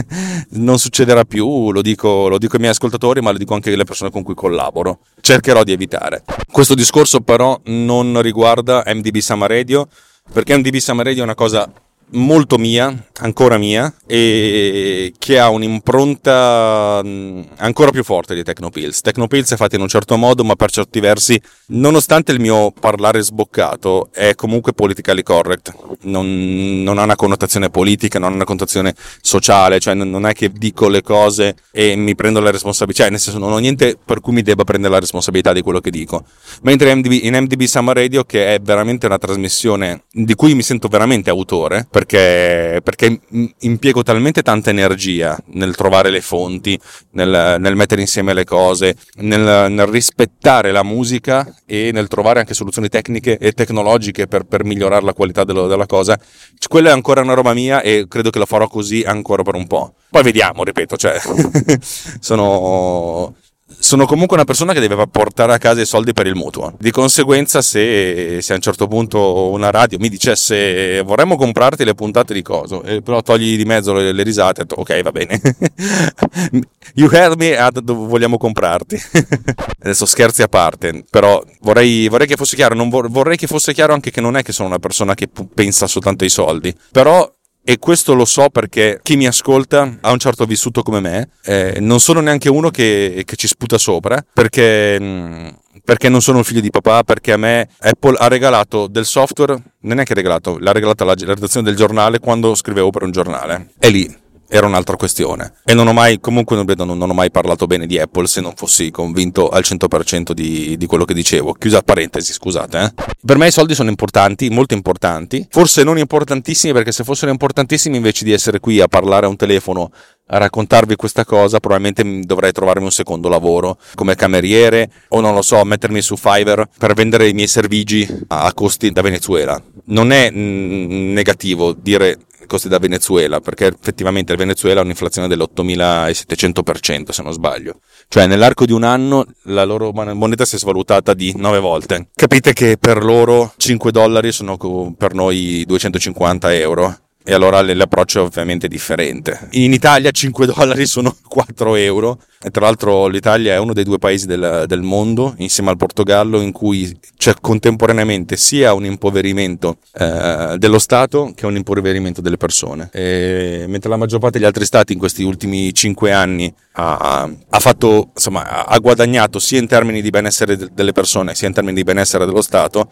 non 0.60 0.78
succederà 0.78 1.24
più, 1.24 1.72
lo 1.72 1.80
dico, 1.80 2.28
lo 2.28 2.36
dico 2.36 2.54
ai 2.54 2.60
miei 2.60 2.72
ascoltatori 2.72 3.22
ma 3.22 3.30
lo 3.30 3.38
dico 3.38 3.54
anche 3.54 3.72
alle 3.72 3.84
persone 3.84 4.10
con 4.10 4.22
cui 4.22 4.34
collaboro, 4.34 5.00
cercherò 5.22 5.64
di 5.64 5.72
evitare. 5.72 6.22
Questo 6.50 6.74
discorso 6.74 7.20
però 7.20 7.58
non 7.64 8.20
riguarda 8.20 8.82
MDB 8.86 9.16
Summer 9.18 9.48
Radio 9.48 9.88
perché 10.30 10.56
MDB 10.56 10.76
Summer 10.76 11.06
Radio 11.06 11.22
è 11.22 11.24
una 11.24 11.34
cosa 11.34 11.70
molto 12.12 12.58
mia, 12.58 12.94
ancora 13.18 13.58
mia, 13.58 13.92
e 14.06 15.12
che 15.18 15.38
ha 15.38 15.48
un'impronta 15.48 17.00
mm, 17.04 17.40
ancora 17.56 17.90
più 17.90 18.02
forte 18.02 18.34
di 18.34 18.42
Tecnopills. 18.42 19.00
Tecnopills 19.00 19.52
è 19.52 19.56
fatta 19.56 19.76
in 19.76 19.82
un 19.82 19.88
certo 19.88 20.16
modo, 20.16 20.44
ma 20.44 20.54
per 20.54 20.70
certi 20.70 21.00
versi, 21.00 21.40
nonostante 21.68 22.32
il 22.32 22.40
mio 22.40 22.72
parlare 22.72 23.20
sboccato, 23.22 24.08
è 24.12 24.34
comunque 24.34 24.72
politically 24.72 25.22
correct. 25.22 25.74
Non, 26.02 26.82
non 26.82 26.98
ha 26.98 27.04
una 27.04 27.16
connotazione 27.16 27.70
politica, 27.70 28.18
non 28.18 28.32
ha 28.32 28.34
una 28.34 28.44
connotazione 28.44 28.94
sociale, 29.20 29.78
cioè 29.80 29.94
non 29.94 30.26
è 30.26 30.32
che 30.32 30.50
dico 30.50 30.88
le 30.88 31.02
cose 31.02 31.56
e 31.70 31.94
mi 31.96 32.14
prendo 32.14 32.40
la 32.40 32.50
responsabilità, 32.50 33.02
cioè 33.02 33.10
nel 33.10 33.20
senso 33.20 33.38
non 33.38 33.52
ho 33.52 33.58
niente 33.58 33.98
per 34.02 34.20
cui 34.20 34.32
mi 34.32 34.42
debba 34.42 34.64
prendere 34.64 34.94
la 34.94 35.00
responsabilità 35.00 35.52
di 35.52 35.62
quello 35.62 35.80
che 35.80 35.90
dico. 35.90 36.24
Mentre 36.62 36.90
in 36.90 37.34
MDB 37.34 37.62
Summer 37.62 37.96
Radio, 37.96 38.24
che 38.24 38.54
è 38.54 38.60
veramente 38.60 39.06
una 39.06 39.18
trasmissione 39.18 40.04
di 40.10 40.34
cui 40.34 40.54
mi 40.54 40.62
sento 40.62 40.88
veramente 40.88 41.30
autore, 41.30 41.86
perché, 42.00 42.80
perché 42.82 43.20
impiego 43.58 44.02
talmente 44.02 44.42
tanta 44.42 44.70
energia 44.70 45.38
nel 45.48 45.76
trovare 45.76 46.08
le 46.08 46.22
fonti, 46.22 46.78
nel, 47.10 47.56
nel 47.58 47.76
mettere 47.76 48.00
insieme 48.00 48.32
le 48.32 48.44
cose, 48.44 48.96
nel, 49.16 49.70
nel, 49.70 49.86
rispettare 49.86 50.72
la 50.72 50.82
musica 50.82 51.46
e 51.66 51.90
nel 51.92 52.08
trovare 52.08 52.40
anche 52.40 52.54
soluzioni 52.54 52.88
tecniche 52.88 53.36
e 53.36 53.52
tecnologiche 53.52 54.26
per, 54.26 54.44
per 54.44 54.64
migliorare 54.64 55.04
la 55.04 55.12
qualità 55.12 55.44
dello, 55.44 55.66
della 55.66 55.86
cosa. 55.86 56.18
Quella 56.66 56.88
è 56.88 56.92
ancora 56.92 57.20
una 57.20 57.34
roba 57.34 57.52
mia 57.52 57.82
e 57.82 58.06
credo 58.08 58.30
che 58.30 58.38
lo 58.38 58.46
farò 58.46 58.66
così 58.66 59.02
ancora 59.02 59.42
per 59.42 59.54
un 59.54 59.66
po'. 59.66 59.94
Poi 60.08 60.22
vediamo, 60.22 60.64
ripeto, 60.64 60.96
cioè, 60.96 61.20
sono 62.18 63.34
sono 63.80 64.06
comunque 64.06 64.36
una 64.36 64.44
persona 64.44 64.72
che 64.72 64.80
deve 64.80 65.08
portare 65.08 65.54
a 65.54 65.58
casa 65.58 65.80
i 65.80 65.86
soldi 65.86 66.12
per 66.12 66.26
il 66.26 66.34
mutuo. 66.34 66.74
Di 66.78 66.90
conseguenza, 66.90 67.62
se, 67.62 68.40
se 68.40 68.52
a 68.52 68.56
un 68.56 68.62
certo 68.62 68.86
punto 68.86 69.48
una 69.50 69.70
radio 69.70 69.98
mi 69.98 70.08
dicesse 70.08 71.02
vorremmo 71.02 71.36
comprarti 71.36 71.84
le 71.84 71.94
puntate 71.94 72.34
di 72.34 72.42
coso, 72.42 72.82
eh, 72.82 73.00
però 73.02 73.22
togli 73.22 73.56
di 73.56 73.64
mezzo 73.64 73.92
le, 73.94 74.12
le 74.12 74.22
risate, 74.22 74.62
detto, 74.62 74.76
ok, 74.76 75.02
va 75.02 75.10
bene. 75.10 75.40
you 76.94 77.08
heard 77.10 77.38
me, 77.38 77.56
ah, 77.56 77.70
vogliamo 77.82 78.36
comprarti. 78.36 79.00
Adesso 79.82 80.06
scherzi 80.06 80.42
a 80.42 80.48
parte, 80.48 81.04
però 81.10 81.42
vorrei, 81.60 82.08
vorrei 82.08 82.26
che 82.26 82.36
fosse 82.36 82.56
chiaro, 82.56 82.76
vorrei 83.08 83.36
che 83.36 83.46
fosse 83.46 83.72
chiaro 83.72 83.94
anche 83.94 84.10
che 84.10 84.20
non 84.20 84.36
è 84.36 84.42
che 84.42 84.52
sono 84.52 84.68
una 84.68 84.78
persona 84.78 85.14
che 85.14 85.28
pensa 85.54 85.86
soltanto 85.86 86.24
ai 86.24 86.30
soldi, 86.30 86.74
però 86.92 87.28
e 87.62 87.78
questo 87.78 88.14
lo 88.14 88.24
so 88.24 88.48
perché 88.48 89.00
chi 89.02 89.16
mi 89.16 89.26
ascolta 89.26 89.98
ha 90.00 90.10
un 90.10 90.18
certo 90.18 90.44
vissuto 90.44 90.82
come 90.82 91.00
me, 91.00 91.28
eh, 91.44 91.76
non 91.80 92.00
sono 92.00 92.20
neanche 92.20 92.48
uno 92.48 92.70
che, 92.70 93.22
che 93.24 93.36
ci 93.36 93.46
sputa 93.46 93.78
sopra, 93.78 94.24
perché, 94.32 94.98
mm, 95.00 95.48
perché, 95.84 96.08
non 96.08 96.22
sono 96.22 96.38
un 96.38 96.44
figlio 96.44 96.60
di 96.60 96.70
papà, 96.70 97.02
perché 97.04 97.32
a 97.32 97.36
me 97.36 97.68
Apple 97.78 98.16
ha 98.18 98.28
regalato 98.28 98.86
del 98.86 99.04
software, 99.04 99.56
non 99.80 100.00
è 100.00 100.04
che 100.04 100.14
regalato, 100.14 100.58
l'ha 100.58 100.72
regalata 100.72 101.04
la, 101.04 101.14
la 101.16 101.34
redazione 101.34 101.66
del 101.66 101.76
giornale 101.76 102.18
quando 102.18 102.54
scrivevo 102.54 102.90
per 102.90 103.02
un 103.02 103.10
giornale. 103.10 103.70
È 103.78 103.88
lì, 103.88 104.12
era 104.50 104.66
un'altra 104.66 104.96
questione. 104.96 105.52
E 105.64 105.74
non 105.74 105.86
ho 105.86 105.92
mai, 105.92 106.18
comunque 106.18 106.56
non, 106.56 106.98
non, 106.98 107.08
ho 107.08 107.14
mai 107.14 107.30
parlato 107.30 107.66
bene 107.66 107.86
di 107.86 107.98
Apple 107.98 108.26
se 108.26 108.40
non 108.40 108.52
fossi 108.56 108.90
convinto 108.90 109.48
al 109.48 109.62
100% 109.64 110.32
di, 110.32 110.76
di 110.76 110.86
quello 110.86 111.04
che 111.04 111.14
dicevo. 111.14 111.54
Chiusa 111.54 111.82
parentesi, 111.82 112.32
scusate. 112.32 112.78
Eh. 112.78 112.92
Per 113.24 113.36
me 113.36 113.46
i 113.46 113.52
soldi 113.52 113.74
sono 113.74 113.90
importanti, 113.90 114.50
molto 114.50 114.74
importanti. 114.74 115.46
Forse 115.48 115.84
non 115.84 115.98
importantissimi 115.98 116.72
perché 116.72 116.90
se 116.90 117.04
fossero 117.04 117.30
importantissimi 117.30 117.96
invece 117.96 118.24
di 118.24 118.32
essere 118.32 118.58
qui 118.58 118.80
a 118.80 118.88
parlare 118.88 119.26
a 119.26 119.28
un 119.28 119.36
telefono 119.36 119.92
a 120.32 120.38
raccontarvi 120.38 120.96
questa 120.96 121.24
cosa, 121.24 121.58
probabilmente 121.58 122.20
dovrei 122.24 122.52
trovarmi 122.52 122.84
un 122.84 122.92
secondo 122.92 123.28
lavoro 123.28 123.78
come 123.94 124.14
cameriere 124.14 124.90
o 125.08 125.20
non 125.20 125.34
lo 125.34 125.42
so, 125.42 125.62
mettermi 125.64 126.00
su 126.00 126.16
Fiverr 126.16 126.62
per 126.78 126.94
vendere 126.94 127.28
i 127.28 127.32
miei 127.32 127.48
servigi 127.48 128.06
a 128.28 128.52
costi 128.52 128.90
da 128.90 129.02
Venezuela. 129.02 129.60
Non 129.86 130.12
è 130.12 130.30
mm, 130.30 131.12
negativo 131.12 131.72
dire 131.72 132.18
costi 132.50 132.68
da 132.68 132.78
Venezuela, 132.78 133.40
perché 133.40 133.66
effettivamente 133.68 134.32
il 134.32 134.38
Venezuela 134.38 134.80
ha 134.80 134.82
un'inflazione 134.82 135.28
dell'8700% 135.28 137.10
se 137.10 137.22
non 137.22 137.32
sbaglio. 137.32 137.78
Cioè 138.08 138.26
nell'arco 138.26 138.64
di 138.64 138.72
un 138.72 138.82
anno 138.82 139.24
la 139.44 139.62
loro 139.62 139.92
moneta 139.92 140.44
si 140.44 140.56
è 140.56 140.58
svalutata 140.58 141.14
di 141.14 141.32
9 141.36 141.60
volte. 141.60 142.08
Capite 142.12 142.52
che 142.52 142.76
per 142.76 143.04
loro 143.04 143.54
5 143.56 143.92
dollari 143.92 144.32
sono 144.32 144.56
per 144.98 145.14
noi 145.14 145.64
250 145.64 146.52
euro 146.54 146.98
e 147.22 147.34
allora 147.34 147.60
l'approccio 147.62 148.20
è 148.20 148.22
ovviamente 148.22 148.66
differente. 148.66 149.48
In 149.52 149.72
Italia 149.72 150.10
5 150.10 150.46
dollari 150.52 150.86
sono 150.86 151.14
4 151.28 151.74
euro 151.76 152.18
e 152.42 152.50
tra 152.50 152.64
l'altro 152.64 153.06
l'Italia 153.08 153.54
è 153.54 153.58
uno 153.58 153.74
dei 153.74 153.84
due 153.84 153.98
paesi 153.98 154.26
del, 154.26 154.64
del 154.66 154.80
mondo 154.80 155.34
insieme 155.36 155.68
al 155.68 155.76
Portogallo 155.76 156.40
in 156.40 156.52
cui 156.52 156.98
c'è 157.16 157.34
contemporaneamente 157.38 158.36
sia 158.36 158.72
un 158.72 158.86
impoverimento 158.86 159.76
eh, 159.92 160.54
dello 160.56 160.78
Stato 160.78 161.32
che 161.34 161.44
un 161.44 161.56
impoverimento 161.56 162.22
delle 162.22 162.38
persone. 162.38 162.88
E 162.92 163.66
mentre 163.68 163.90
la 163.90 163.96
maggior 163.96 164.18
parte 164.18 164.38
degli 164.38 164.46
altri 164.46 164.64
stati 164.64 164.94
in 164.94 164.98
questi 164.98 165.22
ultimi 165.22 165.74
5 165.74 166.12
anni 166.12 166.52
ha, 166.72 167.30
ha, 167.50 167.58
fatto, 167.60 168.10
insomma, 168.14 168.64
ha 168.64 168.78
guadagnato 168.78 169.38
sia 169.38 169.58
in 169.58 169.66
termini 169.66 170.00
di 170.00 170.08
benessere 170.08 170.56
delle 170.72 170.92
persone 170.92 171.34
sia 171.34 171.48
in 171.48 171.54
termini 171.54 171.76
di 171.76 171.84
benessere 171.84 172.24
dello 172.24 172.42
Stato, 172.42 172.90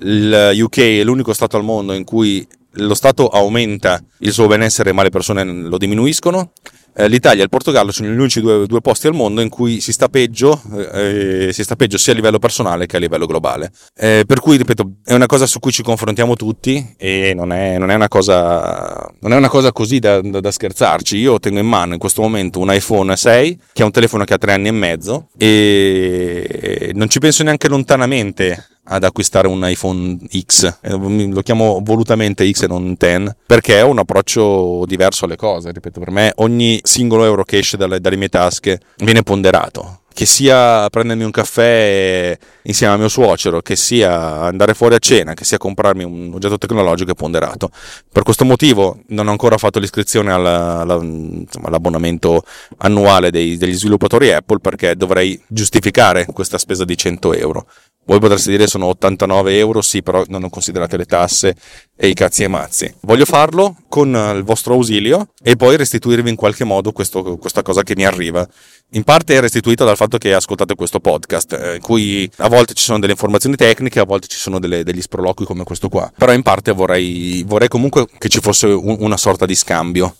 il 0.00 0.50
UK 0.54 0.78
è 0.78 1.02
l'unico 1.02 1.32
stato 1.32 1.56
al 1.56 1.64
mondo 1.64 1.94
in 1.94 2.04
cui 2.04 2.46
lo 2.76 2.94
Stato 2.94 3.28
aumenta 3.28 4.02
il 4.20 4.32
suo 4.32 4.46
benessere 4.46 4.92
ma 4.92 5.02
le 5.02 5.10
persone 5.10 5.44
lo 5.44 5.78
diminuiscono. 5.78 6.52
Eh, 6.98 7.08
L'Italia 7.08 7.40
e 7.40 7.44
il 7.44 7.50
Portogallo 7.50 7.92
sono 7.92 8.08
gli 8.08 8.16
unici 8.16 8.40
due, 8.40 8.66
due, 8.66 8.80
posti 8.80 9.06
al 9.06 9.14
mondo 9.14 9.42
in 9.42 9.50
cui 9.50 9.80
si 9.80 9.92
sta, 9.92 10.08
peggio, 10.08 10.62
eh, 10.94 11.50
si 11.52 11.62
sta 11.62 11.76
peggio 11.76 11.98
sia 11.98 12.14
a 12.14 12.16
livello 12.16 12.38
personale 12.38 12.86
che 12.86 12.96
a 12.96 12.98
livello 12.98 13.26
globale. 13.26 13.70
Eh, 13.94 14.24
per 14.26 14.40
cui, 14.40 14.56
ripeto, 14.56 14.92
è 15.04 15.12
una 15.12 15.26
cosa 15.26 15.46
su 15.46 15.58
cui 15.58 15.72
ci 15.72 15.82
confrontiamo 15.82 16.36
tutti 16.36 16.94
e 16.96 17.34
non 17.34 17.52
è, 17.52 17.76
non 17.76 17.90
è, 17.90 17.94
una, 17.94 18.08
cosa, 18.08 19.12
non 19.20 19.34
è 19.34 19.36
una 19.36 19.50
cosa 19.50 19.72
così 19.72 19.98
da, 19.98 20.22
da, 20.22 20.40
da, 20.40 20.50
scherzarci. 20.50 21.18
Io 21.18 21.38
tengo 21.38 21.58
in 21.58 21.66
mano 21.66 21.92
in 21.92 21.98
questo 21.98 22.22
momento 22.22 22.60
un 22.60 22.72
iPhone 22.72 23.14
6 23.14 23.60
che 23.74 23.82
è 23.82 23.84
un 23.84 23.92
telefono 23.92 24.24
che 24.24 24.32
ha 24.32 24.38
tre 24.38 24.54
anni 24.54 24.68
e 24.68 24.72
mezzo 24.72 25.28
e 25.36 26.92
non 26.94 27.10
ci 27.10 27.18
penso 27.18 27.42
neanche 27.42 27.68
lontanamente 27.68 28.75
ad 28.88 29.04
acquistare 29.04 29.48
un 29.48 29.60
iPhone 29.64 30.18
X, 30.28 30.78
eh, 30.80 30.90
lo 30.90 31.42
chiamo 31.42 31.80
volutamente 31.82 32.50
X 32.50 32.62
e 32.62 32.66
non 32.66 32.94
10, 32.96 33.34
perché 33.46 33.78
è 33.78 33.82
un 33.82 33.98
approccio 33.98 34.84
diverso 34.86 35.24
alle 35.24 35.36
cose, 35.36 35.72
ripeto, 35.72 36.00
per 36.00 36.10
me 36.10 36.32
ogni 36.36 36.80
singolo 36.82 37.24
euro 37.24 37.44
che 37.44 37.58
esce 37.58 37.76
dalle, 37.76 38.00
dalle 38.00 38.16
mie 38.16 38.28
tasche 38.28 38.80
viene 38.98 39.22
ponderato, 39.22 40.00
che 40.16 40.24
sia 40.24 40.88
prendermi 40.88 41.24
un 41.24 41.30
caffè 41.30 42.38
insieme 42.62 42.94
al 42.94 42.98
mio 42.98 43.08
suocero, 43.08 43.60
che 43.60 43.76
sia 43.76 44.40
andare 44.44 44.72
fuori 44.72 44.94
a 44.94 44.98
cena, 44.98 45.34
che 45.34 45.44
sia 45.44 45.58
comprarmi 45.58 46.04
un 46.04 46.30
oggetto 46.32 46.56
tecnologico 46.56 47.10
è 47.10 47.14
ponderato. 47.14 47.70
Per 48.10 48.22
questo 48.22 48.46
motivo 48.46 49.00
non 49.08 49.28
ho 49.28 49.30
ancora 49.30 49.58
fatto 49.58 49.78
l'iscrizione 49.78 50.32
alla, 50.32 50.80
alla, 50.80 50.94
insomma, 50.94 51.66
all'abbonamento 51.66 52.44
annuale 52.78 53.30
dei, 53.30 53.58
degli 53.58 53.74
sviluppatori 53.74 54.32
Apple 54.32 54.60
perché 54.60 54.96
dovrei 54.96 55.38
giustificare 55.48 56.24
questa 56.32 56.56
spesa 56.56 56.86
di 56.86 56.96
100 56.96 57.34
euro. 57.34 57.66
Voi 58.06 58.20
potreste 58.20 58.52
dire 58.52 58.68
sono 58.68 58.86
89 58.86 59.58
euro, 59.58 59.82
sì, 59.82 60.00
però 60.00 60.22
non 60.28 60.44
ho 60.44 60.48
considerato 60.48 60.96
le 60.96 61.06
tasse 61.06 61.56
e 61.96 62.06
i 62.06 62.14
cazzi 62.14 62.44
e 62.44 62.48
mazzi. 62.48 62.94
Voglio 63.00 63.24
farlo 63.24 63.76
con 63.88 64.08
il 64.36 64.44
vostro 64.44 64.74
ausilio 64.74 65.30
e 65.42 65.56
poi 65.56 65.76
restituirvi 65.76 66.30
in 66.30 66.36
qualche 66.36 66.62
modo 66.62 66.92
questo, 66.92 67.36
questa 67.36 67.62
cosa 67.62 67.82
che 67.82 67.94
mi 67.96 68.06
arriva. 68.06 68.46
In 68.90 69.02
parte 69.02 69.34
è 69.34 69.40
restituita 69.40 69.84
dal 69.84 69.96
fatto 69.96 70.18
che 70.18 70.32
ascoltate 70.32 70.76
questo 70.76 71.00
podcast, 71.00 71.52
eh, 71.54 71.74
in 71.74 71.82
cui 71.82 72.30
a 72.36 72.48
volte 72.48 72.74
ci 72.74 72.84
sono 72.84 73.00
delle 73.00 73.12
informazioni 73.12 73.56
tecniche, 73.56 73.98
a 73.98 74.04
volte 74.04 74.28
ci 74.28 74.38
sono 74.38 74.60
delle, 74.60 74.84
degli 74.84 75.02
sproloqui 75.02 75.44
come 75.44 75.64
questo 75.64 75.88
qua. 75.88 76.10
Però 76.16 76.32
in 76.32 76.42
parte 76.42 76.70
vorrei, 76.70 77.42
vorrei 77.44 77.66
comunque 77.66 78.06
che 78.18 78.28
ci 78.28 78.38
fosse 78.38 78.66
un, 78.66 78.98
una 79.00 79.16
sorta 79.16 79.46
di 79.46 79.56
scambio, 79.56 80.14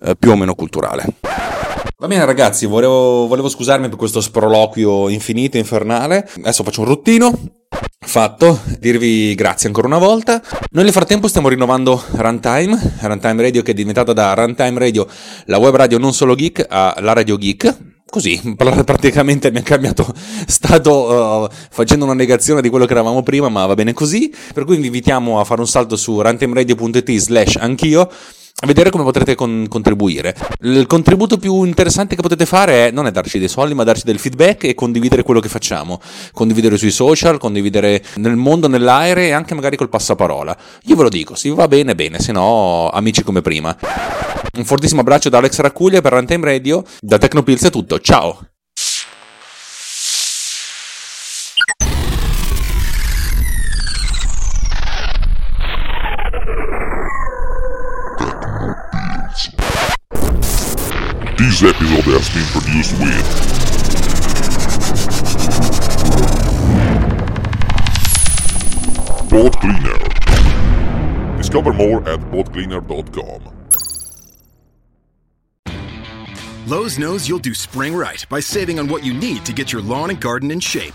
eh, 0.00 0.16
più 0.16 0.32
o 0.32 0.36
meno 0.36 0.56
culturale. 0.56 1.04
Va 2.00 2.06
bene 2.06 2.24
ragazzi, 2.24 2.66
volevo, 2.66 3.26
volevo 3.26 3.48
scusarmi 3.48 3.88
per 3.88 3.98
questo 3.98 4.20
sproloquio 4.20 5.08
infinito, 5.08 5.56
infernale. 5.56 6.28
Adesso 6.36 6.62
faccio 6.62 6.82
un 6.82 6.86
ruttino. 6.86 7.56
Fatto, 8.00 8.60
dirvi 8.78 9.34
grazie 9.34 9.66
ancora 9.66 9.86
una 9.86 9.98
volta. 9.98 10.40
Noi 10.70 10.84
nel 10.84 10.92
frattempo 10.92 11.28
stiamo 11.28 11.48
rinnovando 11.48 12.02
Runtime, 12.12 12.96
Runtime 13.00 13.42
Radio 13.42 13.62
che 13.62 13.72
è 13.72 13.74
diventata 13.74 14.12
da 14.12 14.32
Runtime 14.34 14.78
Radio 14.78 15.06
la 15.46 15.58
web 15.58 15.74
radio 15.74 15.98
non 15.98 16.14
solo 16.14 16.34
geek 16.34 16.66
a 16.68 16.96
la 17.00 17.12
radio 17.12 17.36
geek. 17.36 17.76
Così, 18.08 18.40
praticamente 18.56 19.50
mi 19.50 19.58
ha 19.58 19.62
cambiato 19.62 20.06
stato 20.46 21.48
uh, 21.50 21.54
facendo 21.70 22.04
una 22.04 22.14
negazione 22.14 22.62
di 22.62 22.70
quello 22.70 22.86
che 22.86 22.92
eravamo 22.92 23.22
prima, 23.22 23.48
ma 23.48 23.66
va 23.66 23.74
bene 23.74 23.92
così. 23.92 24.32
Per 24.54 24.64
cui 24.64 24.76
vi 24.76 24.86
invitiamo 24.86 25.38
a 25.38 25.44
fare 25.44 25.60
un 25.60 25.68
salto 25.68 25.96
su 25.96 26.22
runtimeradio.it 26.22 27.16
slash 27.16 27.56
anch'io 27.56 28.08
vedere 28.66 28.90
come 28.90 29.04
potrete 29.04 29.34
con- 29.34 29.66
contribuire. 29.68 30.34
Il 30.60 30.86
contributo 30.86 31.36
più 31.36 31.64
interessante 31.64 32.16
che 32.16 32.22
potete 32.22 32.46
fare 32.46 32.88
è 32.88 32.90
non 32.90 33.06
è 33.06 33.10
darci 33.10 33.38
dei 33.38 33.48
soldi, 33.48 33.74
ma 33.74 33.84
darci 33.84 34.02
del 34.04 34.18
feedback 34.18 34.64
e 34.64 34.74
condividere 34.74 35.22
quello 35.22 35.40
che 35.40 35.48
facciamo. 35.48 36.00
Condividere 36.32 36.76
sui 36.76 36.90
social, 36.90 37.38
condividere 37.38 38.02
nel 38.16 38.36
mondo, 38.36 38.68
nell'aereo 38.68 39.24
e 39.24 39.32
anche 39.32 39.54
magari 39.54 39.76
col 39.76 39.88
passaparola. 39.88 40.56
Io 40.84 40.96
ve 40.96 41.02
lo 41.02 41.08
dico, 41.08 41.34
se 41.34 41.50
va 41.50 41.68
bene, 41.68 41.94
bene, 41.94 42.18
se 42.18 42.32
no, 42.32 42.90
amici 42.90 43.22
come 43.22 43.42
prima. 43.42 43.76
Un 44.56 44.64
fortissimo 44.64 45.00
abbraccio 45.00 45.28
da 45.28 45.38
Alex 45.38 45.60
Raccuglia 45.60 46.00
per 46.00 46.12
Runtime 46.12 46.44
Radio. 46.44 46.82
Da 47.00 47.18
Tecnopills 47.18 47.64
è 47.64 47.70
tutto, 47.70 48.00
ciao! 48.00 48.47
This 61.38 61.62
episode 61.62 62.04
has 62.10 62.28
been 62.34 62.44
produced 62.50 62.98
with 62.98 63.22
Boat 69.30 69.54
Cleaner. 69.60 69.98
Discover 71.36 71.74
more 71.74 72.00
at 72.08 72.18
boatcleaner.com. 72.32 73.54
Lowe's 76.66 76.98
knows 76.98 77.28
you'll 77.28 77.38
do 77.38 77.54
spring 77.54 77.94
right 77.94 78.26
by 78.28 78.40
saving 78.40 78.80
on 78.80 78.88
what 78.88 79.04
you 79.04 79.14
need 79.14 79.46
to 79.46 79.52
get 79.52 79.72
your 79.72 79.80
lawn 79.80 80.10
and 80.10 80.20
garden 80.20 80.50
in 80.50 80.58
shape. 80.58 80.94